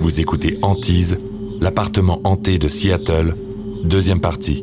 Vous 0.00 0.20
écoutez 0.20 0.58
Antise, 0.60 1.18
l'appartement 1.60 2.20
hanté 2.24 2.58
de 2.58 2.68
Seattle, 2.68 3.34
deuxième 3.82 4.20
partie. 4.20 4.62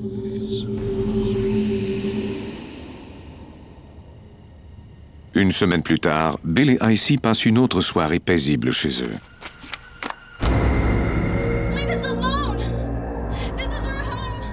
Une 5.33 5.51
semaine 5.51 5.81
plus 5.81 5.99
tard, 5.99 6.37
Bill 6.43 6.69
et 6.69 6.77
Icy 6.91 7.17
passent 7.17 7.45
une 7.45 7.57
autre 7.57 7.81
soirée 7.81 8.19
paisible 8.19 8.71
chez 8.71 9.03
eux. 9.03 9.17
Leave 11.73 11.89
us 11.89 12.05
alone! 12.05 12.57
This 13.57 13.69
is 13.69 13.87
our 13.87 14.03
home! 14.03 14.43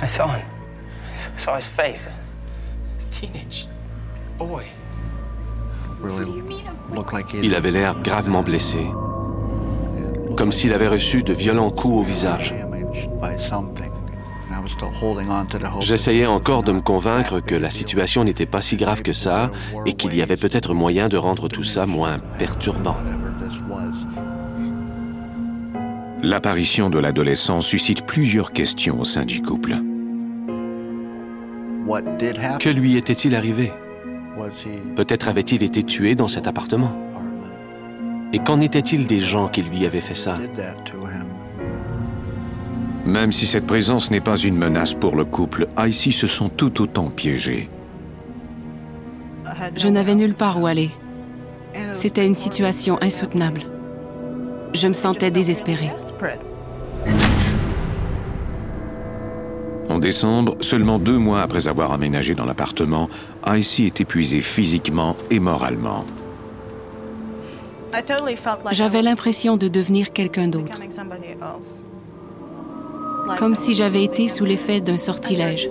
I 0.00 0.06
saw 0.06 0.28
him. 0.28 0.49
I 1.50 1.52
saw 1.52 1.56
his 1.56 1.66
face. 1.66 2.08
Teenage 3.10 3.66
boy. 4.38 4.64
You 6.02 6.42
mean 6.44 6.60
him? 6.60 6.74
looked 6.94 7.12
like 7.12 7.28
he 7.30 7.40
Il 7.42 7.54
avait 7.54 7.70
l'air 7.70 7.96
gravement 8.02 8.42
blessé, 8.42 8.78
comme 10.36 10.52
s'il 10.52 10.72
avait 10.72 10.88
reçu 10.88 11.22
de 11.22 11.32
violents 11.32 11.70
coups 11.70 11.98
au 11.98 12.02
visage. 12.02 12.54
J'essayais 15.80 16.26
encore 16.26 16.62
de 16.62 16.72
me 16.72 16.80
convaincre 16.80 17.40
que 17.40 17.54
la 17.54 17.70
situation 17.70 18.24
n'était 18.24 18.46
pas 18.46 18.60
si 18.60 18.76
grave 18.76 19.02
que 19.02 19.12
ça 19.12 19.50
et 19.86 19.94
qu'il 19.94 20.14
y 20.14 20.22
avait 20.22 20.36
peut-être 20.36 20.74
moyen 20.74 21.08
de 21.08 21.16
rendre 21.16 21.48
tout 21.48 21.64
ça 21.64 21.86
moins 21.86 22.18
perturbant. 22.38 22.96
L'apparition 26.22 26.90
de 26.90 26.98
l'adolescent 26.98 27.60
suscite 27.60 28.06
plusieurs 28.06 28.52
questions 28.52 29.00
au 29.00 29.04
sein 29.04 29.24
du 29.24 29.42
couple. 29.42 29.76
Que 32.58 32.70
lui 32.70 32.96
était-il 32.96 33.34
arrivé? 33.34 33.72
Peut-être 34.96 35.28
avait-il 35.28 35.62
été 35.62 35.82
tué 35.82 36.14
dans 36.14 36.28
cet 36.28 36.46
appartement. 36.46 36.96
Et 38.32 38.38
qu'en 38.38 38.60
était-il 38.60 39.06
des 39.06 39.20
gens 39.20 39.48
qui 39.48 39.62
lui 39.62 39.84
avaient 39.86 40.00
fait 40.00 40.14
ça? 40.14 40.38
Même 43.04 43.32
si 43.32 43.46
cette 43.46 43.66
présence 43.66 44.10
n'est 44.10 44.20
pas 44.20 44.36
une 44.36 44.56
menace 44.56 44.94
pour 44.94 45.16
le 45.16 45.24
couple, 45.24 45.66
Icy 45.78 46.12
se 46.12 46.26
sent 46.26 46.50
tout 46.56 46.80
autant 46.80 47.08
piégés. 47.08 47.68
Je 49.74 49.88
n'avais 49.88 50.14
nulle 50.14 50.34
part 50.34 50.60
où 50.60 50.66
aller. 50.66 50.90
C'était 51.92 52.26
une 52.26 52.34
situation 52.34 52.98
insoutenable. 53.02 53.62
Je 54.74 54.86
me 54.86 54.92
sentais 54.92 55.30
désespérée. 55.30 55.90
Décembre, 60.00 60.56
seulement 60.60 60.98
deux 60.98 61.18
mois 61.18 61.42
après 61.42 61.68
avoir 61.68 61.92
aménagé 61.92 62.34
dans 62.34 62.44
l'appartement, 62.44 63.08
Icy 63.46 63.86
est 63.86 64.00
épuisé 64.00 64.40
physiquement 64.40 65.16
et 65.30 65.38
moralement. 65.38 66.04
J'avais 68.72 69.02
l'impression 69.02 69.56
de 69.56 69.68
devenir 69.68 70.12
quelqu'un 70.12 70.48
d'autre, 70.48 70.78
comme 73.38 73.54
si 73.54 73.74
j'avais 73.74 74.04
été 74.04 74.28
sous 74.28 74.44
l'effet 74.44 74.80
d'un 74.80 74.98
sortilège. 74.98 75.70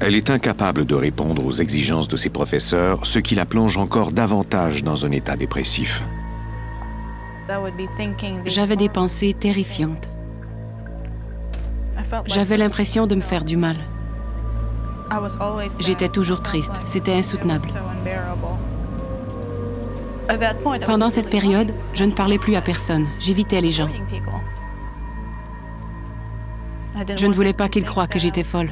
Elle 0.00 0.14
est 0.14 0.28
incapable 0.28 0.84
de 0.84 0.94
répondre 0.94 1.44
aux 1.44 1.52
exigences 1.52 2.08
de 2.08 2.16
ses 2.16 2.28
professeurs, 2.28 3.06
ce 3.06 3.18
qui 3.18 3.34
la 3.34 3.46
plonge 3.46 3.78
encore 3.78 4.12
davantage 4.12 4.84
dans 4.84 5.06
un 5.06 5.10
état 5.10 5.36
dépressif. 5.36 6.02
J'avais 8.44 8.76
des 8.76 8.88
pensées 8.88 9.34
terrifiantes. 9.38 10.15
J'avais 12.26 12.56
l'impression 12.56 13.06
de 13.06 13.14
me 13.14 13.20
faire 13.20 13.44
du 13.44 13.56
mal. 13.56 13.76
J'étais 15.80 16.08
toujours 16.08 16.42
triste. 16.42 16.74
C'était 16.84 17.14
insoutenable. 17.14 17.68
Pendant 20.86 21.10
cette 21.10 21.30
période, 21.30 21.72
je 21.94 22.04
ne 22.04 22.12
parlais 22.12 22.38
plus 22.38 22.56
à 22.56 22.60
personne. 22.60 23.06
J'évitais 23.20 23.60
les 23.60 23.72
gens. 23.72 23.88
Je 27.16 27.26
ne 27.26 27.34
voulais 27.34 27.52
pas 27.52 27.68
qu'ils 27.68 27.84
croient 27.84 28.08
que 28.08 28.18
j'étais 28.18 28.42
folle. 28.42 28.70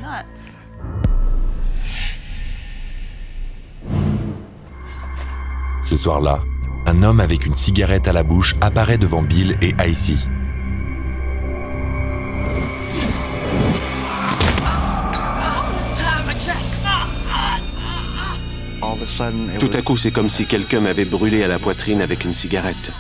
Ce 5.83 5.97
soir-là, 5.97 6.41
un 6.87 7.03
homme 7.03 7.21
avec 7.21 7.47
une 7.47 7.55
cigarette 7.55 8.09
à 8.09 8.13
la 8.13 8.23
bouche 8.23 8.57
apparaît 8.61 8.99
devant 8.99 9.23
Bill 9.23 9.57
et 9.61 9.75
Icy. 9.87 10.27
Tout 19.59 19.71
à 19.73 19.83
coup, 19.83 19.97
c'est 19.97 20.11
comme 20.11 20.29
si 20.29 20.47
quelqu'un 20.47 20.81
m'avait 20.81 21.05
brûlé 21.05 21.43
à 21.43 21.49
la 21.49 21.59
poitrine 21.59 22.03
avec 22.03 22.25
une 22.25 22.35
cigarette. 22.35 22.93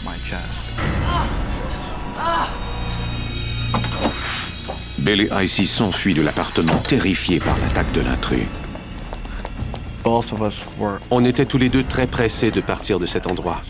Bill 4.99 5.21
et 5.21 5.45
Icy 5.45 5.67
s'enfuient 5.67 6.15
de 6.15 6.23
l'appartement 6.23 6.79
terrifiés 6.79 7.41
par 7.41 7.59
l'attaque 7.59 7.93
de 7.93 8.01
l'intrus. 8.01 8.47
On 11.11 11.25
était 11.25 11.47
tous 11.47 11.59
les 11.59 11.69
deux 11.69 11.85
très 11.85 12.07
pressés 12.07 12.51
de 12.51 12.61
partir 12.61 12.99
de 12.99 13.07
cet 13.07 13.27
endroit. 13.27 13.63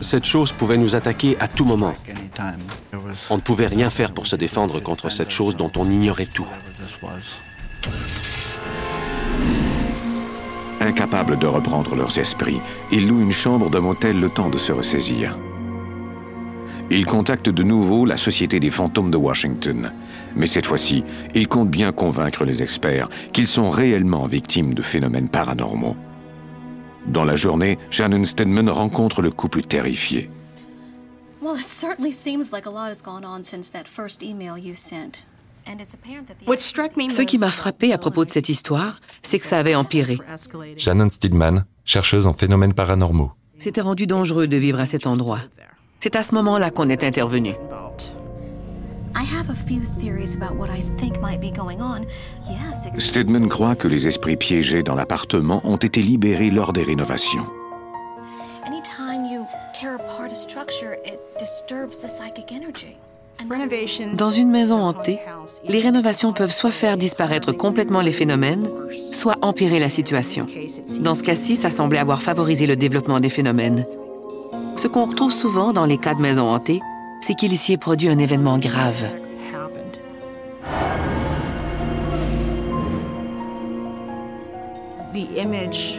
Cette 0.00 0.24
chose 0.24 0.52
pouvait 0.52 0.76
nous 0.76 0.96
attaquer 0.96 1.36
à 1.40 1.48
tout 1.48 1.64
moment. 1.64 1.94
On 3.30 3.36
ne 3.36 3.42
pouvait 3.42 3.66
rien 3.66 3.90
faire 3.90 4.12
pour 4.12 4.26
se 4.26 4.36
défendre 4.36 4.80
contre 4.80 5.10
cette 5.10 5.30
chose 5.30 5.56
dont 5.56 5.70
on 5.76 5.90
ignorait 5.90 6.26
tout. 6.26 6.46
Incapables 10.88 11.38
de 11.38 11.46
reprendre 11.46 11.94
leurs 11.94 12.18
esprits, 12.18 12.62
ils 12.90 13.06
louent 13.06 13.20
une 13.20 13.30
chambre 13.30 13.68
d'un 13.68 13.82
motel 13.82 14.18
le 14.18 14.30
temps 14.30 14.48
de 14.48 14.56
se 14.56 14.72
ressaisir. 14.72 15.38
Ils 16.90 17.04
contactent 17.04 17.50
de 17.50 17.62
nouveau 17.62 18.06
la 18.06 18.16
Société 18.16 18.58
des 18.58 18.70
fantômes 18.70 19.10
de 19.10 19.18
Washington. 19.18 19.92
Mais 20.34 20.46
cette 20.46 20.64
fois-ci, 20.64 21.04
ils 21.34 21.46
comptent 21.46 21.68
bien 21.68 21.92
convaincre 21.92 22.46
les 22.46 22.62
experts 22.62 23.10
qu'ils 23.34 23.46
sont 23.46 23.68
réellement 23.68 24.26
victimes 24.26 24.72
de 24.72 24.80
phénomènes 24.80 25.28
paranormaux. 25.28 25.96
Dans 27.06 27.26
la 27.26 27.36
journée, 27.36 27.78
Shannon 27.90 28.24
Stedman 28.24 28.70
rencontre 28.70 29.20
le 29.20 29.30
couple 29.30 29.60
terrifié. 29.60 30.30
Well, 31.42 31.60
it 31.60 31.68
certainly 31.68 32.12
seems 32.12 32.50
like 32.50 32.64
a 32.64 32.70
lot 32.70 32.88
has 32.88 33.02
gone 33.02 33.26
on 33.26 33.42
since 33.42 33.70
that 33.72 33.84
first 33.86 34.22
email 34.22 34.56
you. 34.56 34.72
Ce 35.68 37.22
qui 37.22 37.38
m'a 37.38 37.50
frappé 37.50 37.92
à 37.92 37.98
propos 37.98 38.24
de 38.24 38.30
cette 38.30 38.48
histoire, 38.48 39.00
c'est 39.22 39.38
que 39.38 39.46
ça 39.46 39.58
avait 39.58 39.74
empiré. 39.74 40.18
Shannon 40.76 41.10
Steedman, 41.10 41.64
chercheuse 41.84 42.26
en 42.26 42.32
phénomènes 42.32 42.74
paranormaux. 42.74 43.32
C'était 43.58 43.80
rendu 43.80 44.06
dangereux 44.06 44.46
de 44.46 44.56
vivre 44.56 44.80
à 44.80 44.86
cet 44.86 45.06
endroit. 45.06 45.40
C'est 46.00 46.16
à 46.16 46.22
ce 46.22 46.34
moment-là 46.36 46.70
qu'on 46.70 46.88
est 46.88 47.04
intervenu. 47.04 47.54
Stedman 52.94 53.48
croit 53.48 53.74
que 53.74 53.88
les 53.88 54.06
esprits 54.06 54.36
piégés 54.36 54.82
dans 54.82 54.94
l'appartement 54.94 55.60
ont 55.64 55.76
été 55.76 56.00
libérés 56.00 56.50
lors 56.50 56.72
des 56.72 56.82
rénovations. 56.82 57.46
Dans 64.16 64.30
une 64.30 64.50
maison 64.50 64.82
hantée, 64.82 65.18
les 65.64 65.80
rénovations 65.80 66.32
peuvent 66.32 66.52
soit 66.52 66.72
faire 66.72 66.96
disparaître 66.96 67.52
complètement 67.52 68.00
les 68.00 68.12
phénomènes, 68.12 68.68
soit 69.12 69.36
empirer 69.42 69.78
la 69.78 69.88
situation. 69.88 70.46
Dans 71.00 71.14
ce 71.14 71.22
cas-ci, 71.22 71.56
ça 71.56 71.70
semblait 71.70 71.98
avoir 71.98 72.20
favorisé 72.20 72.66
le 72.66 72.76
développement 72.76 73.20
des 73.20 73.28
phénomènes. 73.28 73.84
Ce 74.76 74.88
qu'on 74.88 75.06
retrouve 75.06 75.32
souvent 75.32 75.72
dans 75.72 75.86
les 75.86 75.98
cas 75.98 76.14
de 76.14 76.20
maisons 76.20 76.50
hantées, 76.50 76.80
c'est 77.20 77.34
qu'il 77.34 77.56
s'y 77.56 77.72
est 77.72 77.78
produit 77.78 78.08
un 78.08 78.18
événement 78.18 78.58
grave. 78.58 79.04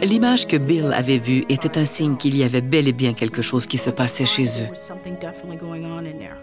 L'image 0.02 0.46
que 0.46 0.56
Bill 0.56 0.92
avait 0.92 1.18
vue 1.18 1.44
était 1.48 1.78
un 1.78 1.84
signe 1.84 2.16
qu'il 2.16 2.36
y 2.36 2.44
avait 2.44 2.60
bel 2.60 2.88
et 2.88 2.92
bien 2.92 3.12
quelque 3.12 3.42
chose 3.42 3.66
qui 3.66 3.78
se 3.78 3.90
passait 3.90 4.26
chez 4.26 4.44
eux. 4.62 4.68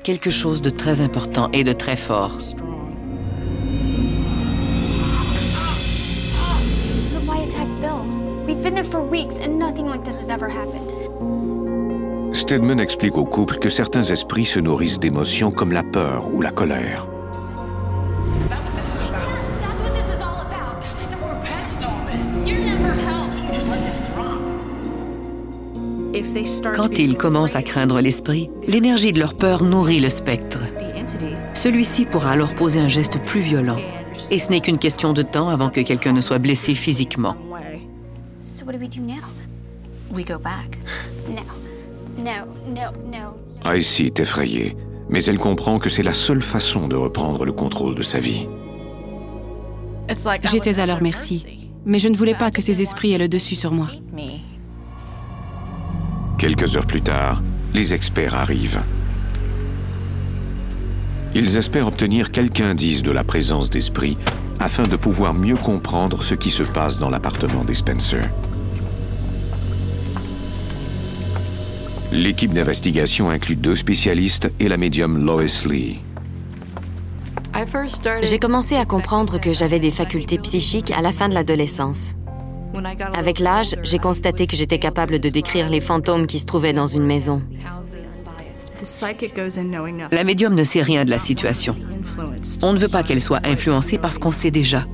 Quelque 0.03 0.29
chose 0.29 0.61
de 0.61 0.69
très 0.69 1.01
important 1.01 1.49
et 1.53 1.63
de 1.63 1.73
très 1.73 1.95
fort. 1.95 2.37
But 7.13 7.25
why 7.27 7.43
attack 7.43 7.67
Bill? 7.81 8.05
We've 8.45 8.61
been 8.61 8.75
there 8.75 8.83
for 8.83 9.01
weeks 9.01 9.45
and 9.45 9.57
nothing 9.59 9.87
like 9.87 10.03
this 10.03 10.19
has 10.19 10.29
ever 10.29 10.47
happened. 10.47 10.93
Stedman 12.33 12.79
explique 12.79 13.17
au 13.17 13.25
couple 13.25 13.57
que 13.57 13.69
certains 13.69 14.03
esprits 14.03 14.45
se 14.45 14.59
nourrissent 14.59 14.99
d'émotions 14.99 15.51
comme 15.51 15.71
la 15.71 15.83
peur 15.83 16.29
ou 16.33 16.41
la 16.41 16.51
colère. 16.51 17.07
Quand 26.75 26.99
ils 26.99 27.17
commencent 27.17 27.55
à 27.55 27.63
craindre 27.63 27.99
l'esprit, 28.01 28.49
l'énergie 28.67 29.13
de 29.13 29.19
leur 29.19 29.35
peur 29.35 29.63
nourrit 29.63 29.99
le 29.99 30.09
spectre. 30.09 30.59
Celui-ci 31.53 32.05
pourra 32.05 32.31
alors 32.31 32.53
poser 32.53 32.79
un 32.79 32.87
geste 32.87 33.21
plus 33.21 33.39
violent, 33.39 33.79
Et 34.29 34.39
ce 34.39 34.49
n'est 34.49 34.59
qu'une 34.59 34.79
question 34.79 35.13
de 35.13 35.21
temps 35.21 35.49
avant 35.49 35.69
que 35.69 35.81
quelqu'un 35.81 36.13
ne 36.13 36.21
soit 36.21 36.39
blessé 36.39 36.75
physiquement. 36.75 37.35
Icy 43.65 44.05
est 44.05 44.19
effrayée, 44.19 44.77
mais 45.09 45.23
elle 45.23 45.37
comprend 45.37 45.79
que 45.79 45.89
c'est 45.89 46.03
la 46.03 46.13
seule 46.13 46.41
façon 46.41 46.87
de 46.87 46.95
reprendre 46.95 47.45
le 47.45 47.51
contrôle 47.51 47.95
de 47.95 48.03
sa 48.03 48.19
vie. 48.19 48.47
J'étais 50.43 50.79
à 50.79 50.85
leur 50.85 51.01
merci, 51.01 51.45
mais 51.85 51.99
je 51.99 52.07
ne 52.07 52.15
voulais 52.15 52.35
pas 52.35 52.51
que 52.51 52.61
ces 52.61 52.81
esprits 52.81 53.13
aient 53.13 53.17
le 53.17 53.29
dessus 53.29 53.55
sur 53.55 53.71
moi. 53.73 53.89
Quelques 56.37 56.77
heures 56.77 56.85
plus 56.85 57.01
tard, 57.01 57.41
les 57.73 57.95
experts 57.95 58.35
arrivent. 58.35 58.81
Ils 61.33 61.57
espèrent 61.57 61.87
obtenir 61.87 62.31
quelque 62.31 62.61
indice 62.61 63.01
de 63.01 63.11
la 63.11 63.23
présence 63.23 63.71
d'esprits 63.71 64.17
afin 64.59 64.87
de 64.87 64.95
pouvoir 64.95 65.33
mieux 65.33 65.55
comprendre 65.55 66.21
ce 66.21 66.35
qui 66.35 66.51
se 66.51 66.63
passe 66.63 66.99
dans 66.99 67.09
l'appartement 67.09 67.63
des 67.63 67.73
Spencer. 67.73 68.29
L'équipe 72.11 72.53
d'investigation 72.53 73.29
inclut 73.29 73.55
deux 73.55 73.75
spécialistes 73.75 74.51
et 74.59 74.69
la 74.69 74.77
médium 74.77 75.23
Lois 75.23 75.43
Lee. 75.67 75.99
J'ai 78.21 78.39
commencé 78.39 78.75
à 78.75 78.85
comprendre 78.85 79.39
que 79.39 79.51
j'avais 79.51 79.79
des 79.79 79.91
facultés 79.91 80.37
psychiques 80.37 80.91
à 80.91 81.01
la 81.01 81.11
fin 81.11 81.29
de 81.29 81.33
l'adolescence. 81.33 82.15
Avec 83.17 83.39
l'âge, 83.39 83.75
j'ai 83.83 83.99
constaté 83.99 84.47
que 84.47 84.55
j'étais 84.55 84.79
capable 84.79 85.19
de 85.19 85.29
décrire 85.29 85.69
les 85.69 85.81
fantômes 85.81 86.27
qui 86.27 86.39
se 86.39 86.45
trouvaient 86.45 86.73
dans 86.73 86.87
une 86.87 87.03
maison. 87.03 87.41
La 90.11 90.23
médium 90.23 90.55
ne 90.55 90.63
sait 90.63 90.81
rien 90.81 91.05
de 91.05 91.09
la 91.09 91.19
situation. 91.19 91.75
On 92.61 92.73
ne 92.73 92.77
veut 92.77 92.87
pas 92.87 93.03
qu'elle 93.03 93.21
soit 93.21 93.41
influencée 93.45 93.97
parce 93.97 94.17
qu'on 94.17 94.31
sait 94.31 94.51
déjà. 94.51 94.85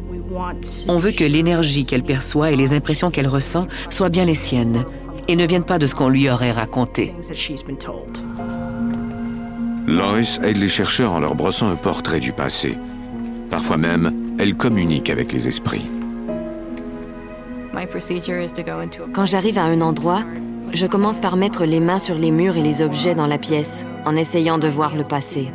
On 0.88 0.98
veut 0.98 1.12
que 1.12 1.24
l'énergie 1.24 1.86
qu'elle 1.86 2.04
perçoit 2.04 2.52
et 2.52 2.56
les 2.56 2.74
impressions 2.74 3.12
qu'elle 3.12 3.28
ressent 3.28 3.68
soient 3.90 4.10
bien 4.10 4.26
les 4.26 4.36
siennes 4.36 4.84
et 5.28 5.36
ne 5.36 5.46
viennent 5.46 5.64
pas 5.64 5.80
de 5.80 5.88
ce 5.88 5.96
qu'on 5.96 6.10
lui 6.10 6.30
aurait 6.30 6.52
raconté. 6.52 7.14
Lois 9.86 10.20
aide 10.44 10.58
les 10.58 10.68
chercheurs 10.68 11.12
en 11.12 11.20
leur 11.20 11.36
brossant 11.36 11.68
un 11.68 11.76
portrait 11.76 12.20
du 12.20 12.34
passé. 12.34 12.78
Parfois 13.50 13.78
même, 13.78 14.36
elle 14.40 14.56
communique 14.56 15.10
avec 15.10 15.32
les 15.32 15.48
esprits. 15.48 15.90
Quand 19.14 19.26
j'arrive 19.26 19.58
à 19.58 19.64
un 19.64 19.82
endroit, 19.82 20.24
je 20.74 20.86
commence 20.86 21.18
par 21.18 21.38
mettre 21.38 21.66
les 21.66 21.80
mains 21.80 22.00
sur 22.00 22.16
les 22.16 22.32
murs 22.32 22.58
et 22.58 22.62
les 22.62 22.82
objets 22.82 23.16
dans 23.16 23.28
la 23.28 23.38
pièce, 23.38 23.86
en 24.06 24.16
essayant 24.16 24.58
de 24.58 24.68
voir 24.68 24.96
le 24.96 25.04
passé. 25.04 25.52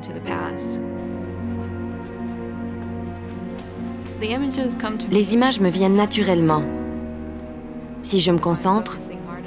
Les 5.11 5.35
images 5.35 5.61
me 5.61 5.69
viennent 5.69 5.95
naturellement. 5.95 6.63
Si 8.03 8.21
je 8.21 8.33
me 8.33 8.39
concentre, 8.39 8.99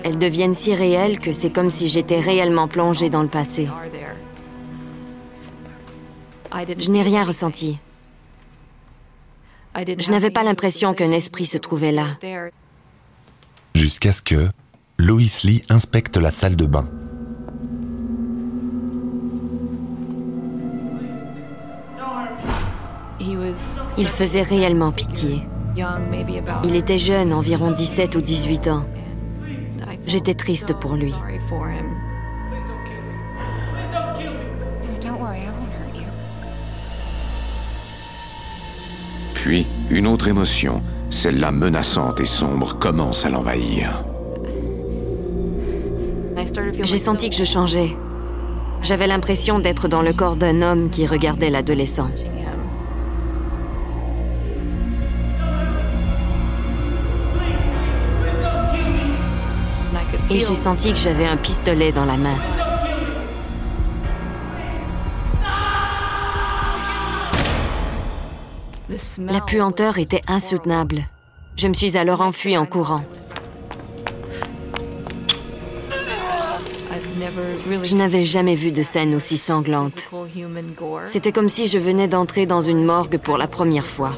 elles 0.03 0.18
deviennent 0.18 0.53
si 0.53 0.73
réelles 0.73 1.19
que 1.19 1.31
c'est 1.31 1.50
comme 1.50 1.69
si 1.69 1.88
j'étais 1.88 2.19
réellement 2.19 2.68
plongée 2.68 3.09
dans 3.09 3.21
le 3.21 3.27
passé. 3.27 3.68
Je 6.77 6.91
n'ai 6.91 7.01
rien 7.01 7.23
ressenti. 7.23 7.79
Je 9.75 10.12
n'avais 10.12 10.31
pas 10.31 10.44
l'impression 10.44 10.94
qu'un 10.94 11.12
esprit 11.12 11.45
se 11.45 11.57
trouvait 11.57 11.91
là. 11.91 12.07
Jusqu'à 13.73 14.13
ce 14.13 14.21
que 14.21 14.50
Lois 14.97 15.41
Lee 15.44 15.63
inspecte 15.69 16.18
la 16.18 16.31
salle 16.31 16.56
de 16.56 16.65
bain. 16.65 16.88
Il 23.97 24.07
faisait 24.07 24.41
réellement 24.41 24.91
pitié. 24.91 25.44
Il 26.63 26.75
était 26.75 26.97
jeune, 26.97 27.33
environ 27.33 27.71
17 27.71 28.15
ou 28.15 28.21
18 28.21 28.68
ans. 28.68 28.85
J'étais 30.06 30.33
triste 30.33 30.73
pour 30.73 30.95
lui. 30.95 31.13
Puis, 39.33 39.65
une 39.89 40.07
autre 40.07 40.27
émotion, 40.27 40.83
celle-là 41.11 41.51
menaçante 41.51 42.19
et 42.19 42.25
sombre, 42.25 42.79
commence 42.79 43.25
à 43.25 43.29
l'envahir. 43.29 44.03
J'ai 46.83 46.97
senti 46.97 47.29
que 47.29 47.35
je 47.35 47.43
changeais. 47.43 47.95
J'avais 48.81 49.05
l'impression 49.05 49.59
d'être 49.59 49.87
dans 49.87 50.01
le 50.01 50.13
corps 50.13 50.35
d'un 50.35 50.61
homme 50.61 50.89
qui 50.89 51.05
regardait 51.05 51.51
l'adolescent. 51.51 52.09
Et 60.29 60.39
j'ai 60.39 60.55
senti 60.55 60.93
que 60.93 60.99
j'avais 60.99 61.25
un 61.25 61.37
pistolet 61.37 61.91
dans 61.91 62.05
la 62.05 62.17
main. 62.17 62.37
La 69.29 69.41
puanteur 69.41 69.97
était 69.97 70.21
insoutenable. 70.27 71.03
Je 71.57 71.68
me 71.68 71.73
suis 71.73 71.97
alors 71.97 72.21
enfuie 72.21 72.57
en 72.57 72.65
courant. 72.65 73.03
Je 77.83 77.95
n'avais 77.95 78.23
jamais 78.23 78.56
vu 78.56 78.71
de 78.71 78.81
scène 78.83 79.15
aussi 79.15 79.38
sanglante. 79.38 80.09
C'était 81.06 81.31
comme 81.31 81.50
si 81.50 81.68
je 81.68 81.77
venais 81.77 82.07
d'entrer 82.07 82.45
dans 82.45 82.62
une 82.62 82.83
morgue 82.83 83.18
pour 83.18 83.38
la 83.38 83.47
première 83.47 83.85
fois. 83.85 84.13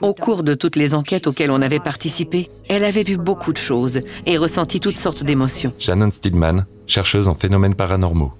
Au 0.00 0.14
cours 0.14 0.42
de 0.42 0.54
toutes 0.54 0.76
les 0.76 0.94
enquêtes 0.94 1.26
auxquelles 1.26 1.50
on 1.50 1.60
avait 1.62 1.80
participé, 1.80 2.46
elle 2.68 2.84
avait 2.84 3.02
vu 3.02 3.16
beaucoup 3.16 3.52
de 3.52 3.58
choses 3.58 4.00
et 4.26 4.38
ressenti 4.38 4.80
toutes 4.80 4.96
sortes 4.96 5.24
d'émotions. 5.24 5.72
Shannon 5.78 6.10
Stillman, 6.10 6.64
chercheuse 6.86 7.28
en 7.28 7.34
phénomènes 7.34 7.74
paranormaux. 7.74 8.32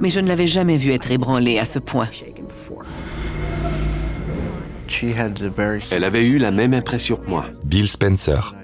Mais 0.00 0.10
je 0.10 0.20
ne 0.20 0.28
l'avais 0.28 0.46
jamais 0.46 0.76
vue 0.76 0.92
être 0.92 1.10
ébranlée 1.10 1.58
à 1.58 1.64
ce 1.64 1.78
point. 1.78 2.08
Elle 5.90 6.04
avait 6.04 6.26
eu 6.26 6.38
la 6.38 6.50
même 6.50 6.74
impression 6.74 7.16
que 7.16 7.28
moi. 7.28 7.46
Bill 7.64 7.88
Spencer. 7.88 8.54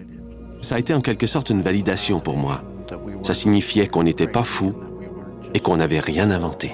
Ça 0.61 0.77
a 0.77 0.79
été 0.79 0.95
en 0.95 1.01
quelque 1.01 1.27
sorte 1.27 1.51
une 1.51 1.63
validation 1.63 2.21
pour 2.21 2.37
moi. 2.37 2.63
Ça 3.23 3.35
signifiait 3.35 3.89
qu'on 3.89 4.05
n'était 4.05 4.27
pas 4.27 4.45
fou 4.45 4.75
et 5.55 5.61
qu'on 5.61 5.77
n'avait 5.77 6.01
rien 6.01 6.31
inventé. 6.31 6.73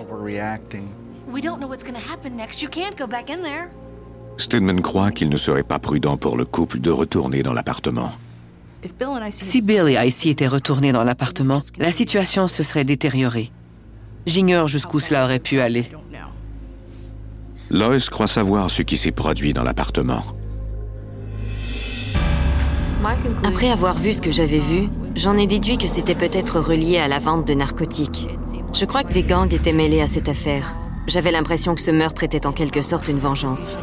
Stedman 4.36 4.82
croit 4.82 5.10
qu'il 5.10 5.28
ne 5.28 5.36
serait 5.36 5.62
pas 5.62 5.78
prudent 5.78 6.16
pour 6.16 6.36
le 6.36 6.44
couple 6.44 6.80
de 6.80 6.90
retourner 6.90 7.42
dans 7.42 7.52
l'appartement. 7.52 8.10
Si 9.30 9.60
Bill 9.60 9.88
et 9.88 10.06
Icy 10.06 10.30
étaient 10.30 10.46
retournés 10.46 10.92
dans 10.92 11.02
l'appartement, 11.02 11.60
la 11.78 11.90
situation 11.90 12.46
se 12.46 12.62
serait 12.62 12.84
détériorée. 12.84 13.50
J'ignore 14.28 14.68
jusqu'où 14.68 15.00
cela 15.00 15.24
aurait 15.24 15.38
pu 15.38 15.58
aller. 15.58 15.86
Lois 17.70 17.96
croit 18.10 18.26
savoir 18.26 18.70
ce 18.70 18.82
qui 18.82 18.98
s'est 18.98 19.10
produit 19.10 19.54
dans 19.54 19.62
l'appartement. 19.62 20.22
Après 23.42 23.70
avoir 23.70 23.96
vu 23.96 24.12
ce 24.12 24.20
que 24.20 24.30
j'avais 24.30 24.58
vu, 24.58 24.90
j'en 25.16 25.38
ai 25.38 25.46
déduit 25.46 25.78
que 25.78 25.88
c'était 25.88 26.14
peut-être 26.14 26.60
relié 26.60 26.98
à 26.98 27.08
la 27.08 27.18
vente 27.18 27.46
de 27.46 27.54
narcotiques. 27.54 28.28
Je 28.74 28.84
crois 28.84 29.02
que 29.02 29.14
des 29.14 29.22
gangs 29.22 29.50
étaient 29.50 29.72
mêlés 29.72 30.02
à 30.02 30.06
cette 30.06 30.28
affaire. 30.28 30.76
J'avais 31.06 31.32
l'impression 31.32 31.74
que 31.74 31.80
ce 31.80 31.90
meurtre 31.90 32.22
était 32.22 32.46
en 32.46 32.52
quelque 32.52 32.82
sorte 32.82 33.08
une 33.08 33.18
vengeance. 33.18 33.78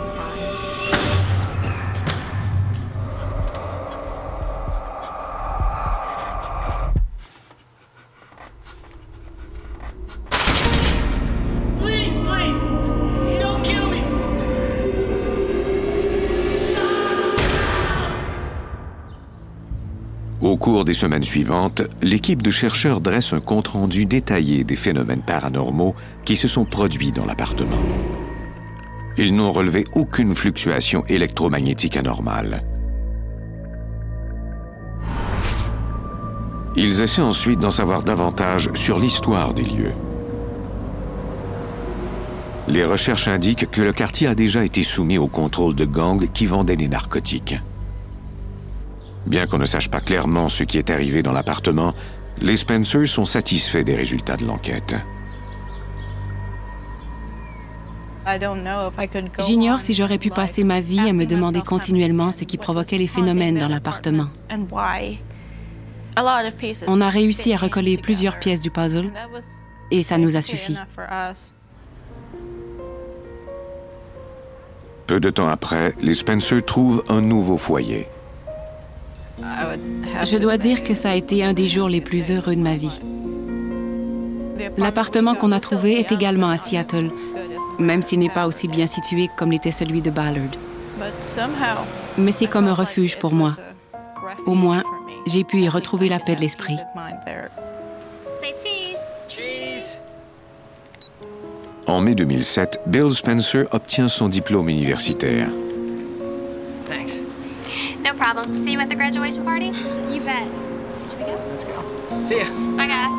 Cours 20.75 20.83
des 20.83 20.93
semaines 20.93 21.23
suivantes, 21.23 21.83
l'équipe 22.01 22.41
de 22.41 22.51
chercheurs 22.51 22.99
dresse 22.99 23.31
un 23.31 23.39
compte-rendu 23.39 24.05
détaillé 24.05 24.65
des 24.65 24.75
phénomènes 24.75 25.21
paranormaux 25.21 25.95
qui 26.25 26.35
se 26.35 26.49
sont 26.49 26.65
produits 26.65 27.13
dans 27.13 27.23
l'appartement. 27.23 27.79
Ils 29.17 29.33
n'ont 29.33 29.53
relevé 29.53 29.85
aucune 29.93 30.35
fluctuation 30.35 31.05
électromagnétique 31.05 31.95
anormale. 31.95 32.65
Ils 36.75 36.99
essaient 36.99 37.21
ensuite 37.21 37.59
d'en 37.59 37.71
savoir 37.71 38.03
davantage 38.03 38.69
sur 38.73 38.99
l'histoire 38.99 39.53
des 39.53 39.63
lieux. 39.63 39.93
Les 42.67 42.83
recherches 42.83 43.29
indiquent 43.29 43.71
que 43.71 43.81
le 43.81 43.93
quartier 43.93 44.27
a 44.27 44.35
déjà 44.35 44.65
été 44.65 44.83
soumis 44.83 45.19
au 45.19 45.27
contrôle 45.27 45.73
de 45.73 45.85
gangs 45.85 46.27
qui 46.33 46.45
vendaient 46.45 46.75
des 46.75 46.89
narcotiques. 46.89 47.55
Bien 49.25 49.47
qu'on 49.47 49.57
ne 49.57 49.65
sache 49.65 49.89
pas 49.89 50.01
clairement 50.01 50.49
ce 50.49 50.63
qui 50.63 50.77
est 50.77 50.89
arrivé 50.89 51.23
dans 51.23 51.33
l'appartement, 51.33 51.93
les 52.41 52.57
Spencers 52.57 53.07
sont 53.07 53.25
satisfaits 53.25 53.83
des 53.83 53.95
résultats 53.95 54.37
de 54.37 54.45
l'enquête. 54.45 54.95
J'ignore 59.45 59.79
si 59.81 59.93
j'aurais 59.93 60.17
pu 60.17 60.29
passer 60.29 60.63
ma 60.63 60.81
vie 60.81 60.99
à 60.99 61.13
me 61.13 61.25
demander 61.25 61.61
continuellement 61.61 62.31
ce 62.31 62.43
qui 62.43 62.57
provoquait 62.57 62.97
les 62.97 63.07
phénomènes 63.07 63.57
dans 63.57 63.67
l'appartement. 63.67 64.29
On 66.87 67.01
a 67.01 67.09
réussi 67.09 67.53
à 67.53 67.57
recoller 67.57 67.97
plusieurs 67.97 68.39
pièces 68.39 68.61
du 68.61 68.71
puzzle 68.71 69.11
et 69.91 70.01
ça 70.01 70.17
nous 70.17 70.37
a 70.37 70.41
suffi. 70.41 70.75
Peu 75.05 75.19
de 75.19 75.29
temps 75.29 75.47
après, 75.47 75.93
les 76.01 76.15
Spencer 76.15 76.65
trouvent 76.65 77.03
un 77.09 77.21
nouveau 77.21 77.57
foyer. 77.57 78.07
Je 80.23 80.37
dois 80.37 80.57
dire 80.57 80.83
que 80.83 80.93
ça 80.93 81.11
a 81.11 81.15
été 81.15 81.43
un 81.43 81.53
des 81.53 81.67
jours 81.67 81.89
les 81.89 82.01
plus 82.01 82.31
heureux 82.31 82.55
de 82.55 82.61
ma 82.61 82.75
vie. 82.75 82.99
L'appartement 84.77 85.35
qu'on 85.35 85.51
a 85.51 85.59
trouvé 85.59 85.99
est 85.99 86.11
également 86.11 86.49
à 86.49 86.57
Seattle, 86.57 87.11
même 87.79 88.01
s'il 88.01 88.19
n'est 88.19 88.29
pas 88.29 88.47
aussi 88.47 88.67
bien 88.67 88.87
situé 88.87 89.29
comme 89.35 89.51
l'était 89.51 89.71
celui 89.71 90.01
de 90.01 90.09
Ballard. 90.09 90.51
Mais 92.17 92.31
c'est 92.31 92.47
comme 92.47 92.67
un 92.67 92.73
refuge 92.73 93.17
pour 93.17 93.33
moi. 93.33 93.55
Au 94.45 94.53
moins, 94.53 94.83
j'ai 95.27 95.43
pu 95.43 95.61
y 95.61 95.69
retrouver 95.69 96.09
la 96.09 96.19
paix 96.19 96.35
de 96.35 96.41
l'esprit. 96.41 96.77
En 101.87 102.01
mai 102.01 102.15
2007, 102.15 102.81
Bill 102.87 103.11
Spencer 103.11 103.65
obtient 103.71 104.07
son 104.07 104.27
diplôme 104.29 104.69
universitaire. 104.69 105.49
No 108.05 108.13
problem. 108.13 108.53
See 108.53 108.73
you 108.73 108.79
at 108.79 108.87
the 108.87 108.95
graduation 108.95 109.43
party? 109.43 109.71
You 110.13 110.21
bet. 110.23 110.45
Should 111.09 111.19
we 111.19 111.25
go? 111.25 111.37
Let's 111.49 111.65
go. 111.65 112.23
See 112.23 112.37
ya. 112.37 112.45
Bye, 112.77 112.87
guys. 112.87 113.11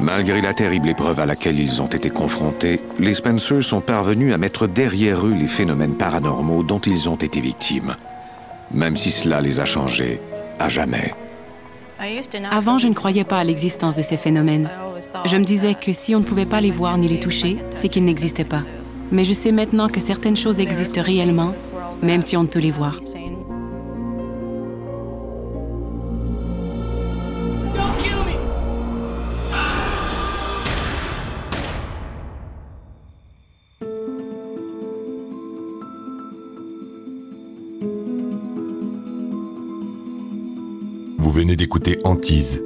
Malgré 0.00 0.40
la 0.40 0.54
terrible 0.54 0.90
épreuve 0.90 1.18
à 1.18 1.26
laquelle 1.26 1.58
ils 1.58 1.82
ont 1.82 1.88
été 1.88 2.08
confrontés, 2.08 2.80
les 3.00 3.14
Spencer 3.14 3.60
sont 3.60 3.80
parvenus 3.80 4.32
à 4.32 4.38
mettre 4.38 4.68
derrière 4.68 5.26
eux 5.26 5.34
les 5.34 5.48
phénomènes 5.48 5.96
paranormaux 5.96 6.62
dont 6.62 6.78
ils 6.78 7.08
ont 7.08 7.16
été 7.16 7.40
victimes. 7.40 7.96
Même 8.70 8.94
si 8.94 9.10
cela 9.10 9.40
les 9.40 9.58
a 9.58 9.64
changés 9.64 10.20
à 10.60 10.68
jamais. 10.68 11.12
Avant, 12.52 12.78
je 12.78 12.86
ne 12.86 12.94
croyais 12.94 13.24
pas 13.24 13.38
à 13.38 13.44
l'existence 13.44 13.96
de 13.96 14.02
ces 14.02 14.16
phénomènes. 14.16 14.70
Je 15.24 15.36
me 15.36 15.44
disais 15.44 15.74
que 15.74 15.92
si 15.92 16.14
on 16.14 16.20
ne 16.20 16.24
pouvait 16.24 16.46
pas 16.46 16.60
les 16.60 16.70
voir 16.70 16.96
ni 16.96 17.08
les 17.08 17.18
toucher, 17.18 17.58
c'est 17.74 17.88
qu'ils 17.88 18.04
n'existaient 18.04 18.44
pas. 18.44 18.62
Mais 19.10 19.24
je 19.24 19.32
sais 19.32 19.50
maintenant 19.50 19.88
que 19.88 19.98
certaines 19.98 20.36
choses 20.36 20.60
existent 20.60 21.02
réellement, 21.02 21.54
même 22.00 22.22
si 22.22 22.36
on 22.36 22.42
ne 22.42 22.48
peut 22.48 22.60
les 22.60 22.70
voir. 22.70 23.00
Venez 41.38 41.54
d'écouter 41.54 42.00
Antise. 42.02 42.60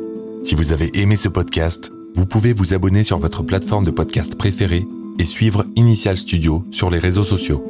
Si 0.45 0.55
vous 0.55 0.73
avez 0.73 0.99
aimé 0.99 1.17
ce 1.17 1.29
podcast, 1.29 1.93
vous 2.15 2.25
pouvez 2.25 2.55
vous 2.55 2.73
abonner 2.73 3.05
sur 3.05 3.19
votre 3.19 3.43
plateforme 3.43 3.85
de 3.85 3.91
podcast 3.91 4.35
préférée 4.35 4.87
et 5.19 5.27
suivre 5.27 5.67
Initial 5.77 6.17
Studio 6.17 6.65
sur 6.71 6.89
les 6.89 6.99
réseaux 6.99 7.23
sociaux. 7.23 7.63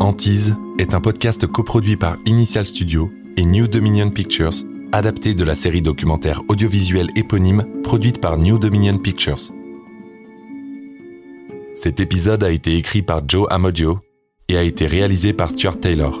Antise 0.00 0.56
est 0.80 0.94
un 0.94 1.00
podcast 1.00 1.46
coproduit 1.46 1.94
par 1.94 2.16
Initial 2.26 2.66
Studio 2.66 3.08
et 3.36 3.44
New 3.44 3.68
Dominion 3.68 4.10
Pictures, 4.10 4.64
adapté 4.90 5.34
de 5.34 5.44
la 5.44 5.54
série 5.54 5.82
documentaire 5.82 6.42
audiovisuelle 6.48 7.10
éponyme 7.14 7.64
produite 7.84 8.20
par 8.20 8.36
New 8.36 8.58
Dominion 8.58 8.98
Pictures. 8.98 9.52
Cet 11.76 12.00
épisode 12.00 12.42
a 12.42 12.50
été 12.50 12.74
écrit 12.74 13.02
par 13.02 13.20
Joe 13.28 13.46
Amodio 13.48 14.00
et 14.48 14.56
a 14.56 14.64
été 14.64 14.88
réalisé 14.88 15.32
par 15.32 15.52
Stuart 15.52 15.78
Taylor. 15.78 16.20